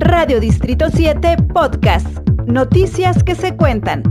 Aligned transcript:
Radio 0.00 0.38
Distrito 0.38 0.86
7 0.94 1.36
Podcast. 1.52 2.06
Noticias 2.46 3.24
que 3.24 3.34
se 3.34 3.56
cuentan. 3.56 4.04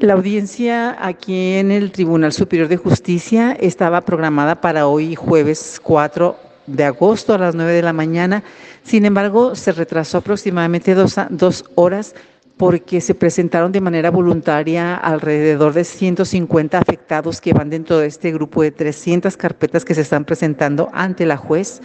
La 0.00 0.12
audiencia 0.12 0.96
aquí 1.00 1.54
en 1.54 1.70
el 1.70 1.92
Tribunal 1.92 2.32
Superior 2.32 2.68
de 2.68 2.76
Justicia 2.76 3.52
estaba 3.58 4.02
programada 4.02 4.60
para 4.60 4.86
hoy 4.86 5.14
jueves 5.14 5.80
4 5.82 6.36
de 6.66 6.84
agosto 6.84 7.32
a 7.32 7.38
las 7.38 7.54
9 7.54 7.72
de 7.72 7.82
la 7.82 7.94
mañana. 7.94 8.44
Sin 8.82 9.06
embargo, 9.06 9.54
se 9.54 9.72
retrasó 9.72 10.18
aproximadamente 10.18 10.94
dos, 10.94 11.16
dos 11.30 11.64
horas 11.74 12.14
porque 12.58 13.00
se 13.00 13.14
presentaron 13.14 13.72
de 13.72 13.80
manera 13.80 14.10
voluntaria 14.10 14.94
alrededor 14.94 15.72
de 15.72 15.84
150 15.84 16.78
afectados 16.78 17.40
que 17.40 17.54
van 17.54 17.70
dentro 17.70 17.98
de 17.98 18.08
este 18.08 18.30
grupo 18.30 18.62
de 18.62 18.72
300 18.72 19.36
carpetas 19.38 19.86
que 19.86 19.94
se 19.94 20.02
están 20.02 20.26
presentando 20.26 20.90
ante 20.92 21.24
la 21.24 21.38
juez. 21.38 21.80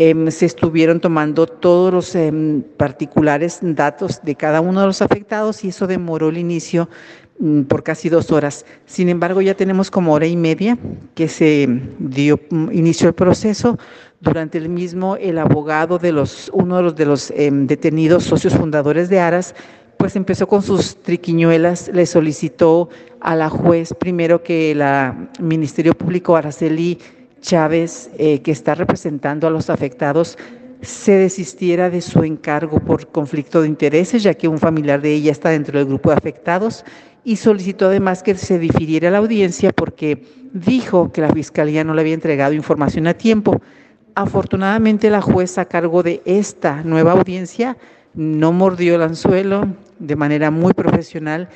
Em, 0.00 0.30
se 0.30 0.46
estuvieron 0.46 1.00
tomando 1.00 1.48
todos 1.48 1.92
los 1.92 2.14
em, 2.14 2.62
particulares 2.62 3.58
datos 3.60 4.22
de 4.22 4.36
cada 4.36 4.60
uno 4.60 4.80
de 4.80 4.86
los 4.86 5.02
afectados 5.02 5.64
y 5.64 5.70
eso 5.70 5.88
demoró 5.88 6.28
el 6.28 6.38
inicio 6.38 6.88
mm, 7.40 7.62
por 7.62 7.82
casi 7.82 8.08
dos 8.08 8.30
horas. 8.30 8.64
Sin 8.86 9.08
embargo, 9.08 9.42
ya 9.42 9.54
tenemos 9.54 9.90
como 9.90 10.12
hora 10.12 10.28
y 10.28 10.36
media 10.36 10.78
que 11.16 11.26
se 11.26 11.68
dio 11.98 12.38
mm, 12.48 12.70
inicio 12.70 13.08
el 13.08 13.14
proceso. 13.14 13.76
Durante 14.20 14.58
el 14.58 14.68
mismo, 14.68 15.16
el 15.16 15.36
abogado 15.36 15.98
de 15.98 16.12
los, 16.12 16.48
uno 16.52 16.76
de 16.76 16.82
los, 16.84 16.94
de 16.94 17.04
los 17.04 17.32
em, 17.32 17.66
detenidos 17.66 18.22
socios 18.22 18.54
fundadores 18.54 19.08
de 19.08 19.18
Aras 19.18 19.52
pues 19.96 20.14
empezó 20.14 20.46
con 20.46 20.62
sus 20.62 21.02
triquiñuelas, 21.02 21.90
le 21.92 22.06
solicitó 22.06 22.88
a 23.20 23.34
la 23.34 23.50
juez 23.50 23.92
primero 23.98 24.44
que 24.44 24.70
el 24.70 24.80
Ministerio 25.40 25.92
Público 25.92 26.36
Araceli 26.36 27.00
Chávez, 27.40 28.10
eh, 28.18 28.40
que 28.40 28.50
está 28.50 28.74
representando 28.74 29.46
a 29.46 29.50
los 29.50 29.70
afectados, 29.70 30.36
se 30.80 31.12
desistiera 31.12 31.90
de 31.90 32.00
su 32.00 32.22
encargo 32.22 32.80
por 32.80 33.08
conflicto 33.08 33.62
de 33.62 33.68
intereses, 33.68 34.22
ya 34.22 34.34
que 34.34 34.48
un 34.48 34.58
familiar 34.58 35.00
de 35.00 35.12
ella 35.12 35.32
está 35.32 35.50
dentro 35.50 35.78
del 35.78 35.88
grupo 35.88 36.10
de 36.10 36.16
afectados, 36.16 36.84
y 37.24 37.36
solicitó 37.36 37.86
además 37.86 38.22
que 38.22 38.34
se 38.36 38.58
difiriera 38.58 39.10
la 39.10 39.18
audiencia 39.18 39.72
porque 39.72 40.22
dijo 40.52 41.12
que 41.12 41.20
la 41.20 41.32
Fiscalía 41.32 41.84
no 41.84 41.94
le 41.94 42.00
había 42.00 42.14
entregado 42.14 42.54
información 42.54 43.06
a 43.06 43.14
tiempo. 43.14 43.60
Afortunadamente 44.14 45.10
la 45.10 45.20
jueza 45.20 45.62
a 45.62 45.64
cargo 45.66 46.02
de 46.02 46.22
esta 46.24 46.82
nueva 46.84 47.12
audiencia 47.12 47.76
no 48.14 48.52
mordió 48.52 48.94
el 48.94 49.02
anzuelo, 49.02 49.66
de 49.98 50.16
manera 50.16 50.50
muy 50.50 50.72
profesional 50.72 51.48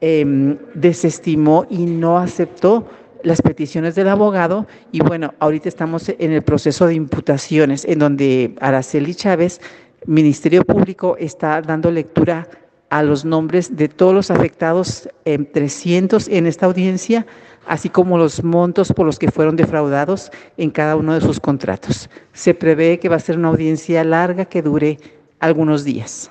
em, 0.00 0.58
desestimó 0.74 1.66
y 1.70 1.86
no 1.86 2.18
aceptó 2.18 2.86
las 3.26 3.42
peticiones 3.42 3.96
del 3.96 4.08
abogado 4.08 4.68
y 4.92 5.00
bueno, 5.00 5.34
ahorita 5.40 5.68
estamos 5.68 6.08
en 6.08 6.30
el 6.30 6.42
proceso 6.42 6.86
de 6.86 6.94
imputaciones 6.94 7.84
en 7.84 7.98
donde 7.98 8.54
Araceli 8.60 9.16
Chávez, 9.16 9.60
Ministerio 10.06 10.64
Público, 10.64 11.16
está 11.18 11.60
dando 11.60 11.90
lectura 11.90 12.46
a 12.88 13.02
los 13.02 13.24
nombres 13.24 13.76
de 13.76 13.88
todos 13.88 14.14
los 14.14 14.30
afectados, 14.30 15.08
en 15.24 15.50
300 15.50 16.28
en 16.28 16.46
esta 16.46 16.66
audiencia, 16.66 17.26
así 17.66 17.88
como 17.88 18.16
los 18.16 18.44
montos 18.44 18.92
por 18.92 19.06
los 19.06 19.18
que 19.18 19.32
fueron 19.32 19.56
defraudados 19.56 20.30
en 20.56 20.70
cada 20.70 20.94
uno 20.94 21.12
de 21.12 21.20
sus 21.20 21.40
contratos. 21.40 22.08
Se 22.32 22.54
prevé 22.54 23.00
que 23.00 23.08
va 23.08 23.16
a 23.16 23.18
ser 23.18 23.38
una 23.38 23.48
audiencia 23.48 24.04
larga 24.04 24.44
que 24.44 24.62
dure 24.62 25.00
algunos 25.40 25.82
días. 25.82 26.30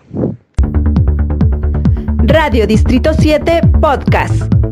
Radio 2.23 2.65
Distrito 2.65 3.11
7 3.13 3.59
Podcast. 3.81 4.64